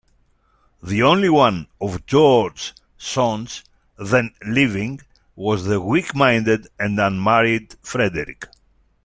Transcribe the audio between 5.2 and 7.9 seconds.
was the weak-minded and unmarried